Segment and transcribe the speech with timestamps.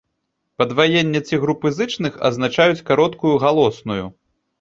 [0.59, 4.03] Падваенні ці групы зычных азначаюць кароткую галосную.